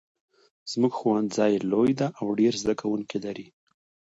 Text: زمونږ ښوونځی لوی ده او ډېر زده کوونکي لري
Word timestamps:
زمونږ 0.71 0.93
ښوونځی 0.99 1.53
لوی 1.71 1.91
ده 1.99 2.07
او 2.19 2.25
ډېر 2.39 2.53
زده 2.61 2.73
کوونکي 2.81 3.17
لري 3.25 3.47